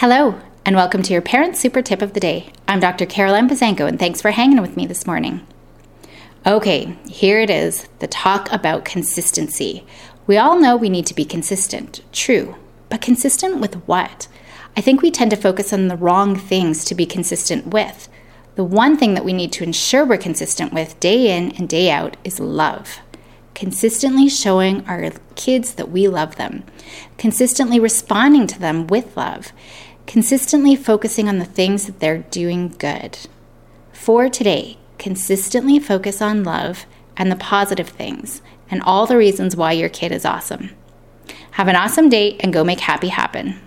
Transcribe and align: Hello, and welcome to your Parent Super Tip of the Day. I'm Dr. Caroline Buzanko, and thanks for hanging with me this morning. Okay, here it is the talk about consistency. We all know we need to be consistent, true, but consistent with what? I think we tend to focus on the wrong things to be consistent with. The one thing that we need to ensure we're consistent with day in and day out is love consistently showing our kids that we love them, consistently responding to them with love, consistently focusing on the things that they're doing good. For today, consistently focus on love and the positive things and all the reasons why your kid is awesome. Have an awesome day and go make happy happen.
Hello, 0.00 0.38
and 0.66 0.76
welcome 0.76 1.02
to 1.04 1.14
your 1.14 1.22
Parent 1.22 1.56
Super 1.56 1.80
Tip 1.80 2.02
of 2.02 2.12
the 2.12 2.20
Day. 2.20 2.52
I'm 2.68 2.80
Dr. 2.80 3.06
Caroline 3.06 3.48
Buzanko, 3.48 3.88
and 3.88 3.98
thanks 3.98 4.20
for 4.20 4.30
hanging 4.30 4.60
with 4.60 4.76
me 4.76 4.84
this 4.84 5.06
morning. 5.06 5.40
Okay, 6.46 6.98
here 7.08 7.40
it 7.40 7.48
is 7.48 7.88
the 8.00 8.06
talk 8.06 8.52
about 8.52 8.84
consistency. 8.84 9.86
We 10.26 10.36
all 10.36 10.60
know 10.60 10.76
we 10.76 10.90
need 10.90 11.06
to 11.06 11.14
be 11.14 11.24
consistent, 11.24 12.02
true, 12.12 12.56
but 12.90 13.00
consistent 13.00 13.58
with 13.58 13.76
what? 13.86 14.28
I 14.76 14.82
think 14.82 15.00
we 15.00 15.10
tend 15.10 15.30
to 15.30 15.36
focus 15.38 15.72
on 15.72 15.88
the 15.88 15.96
wrong 15.96 16.36
things 16.36 16.84
to 16.84 16.94
be 16.94 17.06
consistent 17.06 17.68
with. 17.68 18.10
The 18.54 18.64
one 18.64 18.98
thing 18.98 19.14
that 19.14 19.24
we 19.24 19.32
need 19.32 19.50
to 19.52 19.64
ensure 19.64 20.04
we're 20.04 20.18
consistent 20.18 20.74
with 20.74 21.00
day 21.00 21.34
in 21.34 21.52
and 21.52 21.66
day 21.66 21.90
out 21.90 22.18
is 22.22 22.38
love 22.38 22.98
consistently 23.56 24.28
showing 24.28 24.86
our 24.86 25.10
kids 25.34 25.76
that 25.76 25.90
we 25.90 26.06
love 26.06 26.36
them, 26.36 26.62
consistently 27.16 27.80
responding 27.80 28.46
to 28.46 28.58
them 28.58 28.86
with 28.86 29.16
love, 29.16 29.50
consistently 30.06 30.76
focusing 30.76 31.26
on 31.26 31.38
the 31.38 31.44
things 31.46 31.86
that 31.86 31.98
they're 31.98 32.18
doing 32.18 32.68
good. 32.76 33.18
For 33.94 34.28
today, 34.28 34.76
consistently 34.98 35.78
focus 35.78 36.20
on 36.20 36.44
love 36.44 36.84
and 37.16 37.32
the 37.32 37.36
positive 37.36 37.88
things 37.88 38.42
and 38.70 38.82
all 38.82 39.06
the 39.06 39.16
reasons 39.16 39.56
why 39.56 39.72
your 39.72 39.88
kid 39.88 40.12
is 40.12 40.26
awesome. 40.26 40.68
Have 41.52 41.68
an 41.68 41.76
awesome 41.76 42.10
day 42.10 42.36
and 42.40 42.52
go 42.52 42.62
make 42.62 42.80
happy 42.80 43.08
happen. 43.08 43.58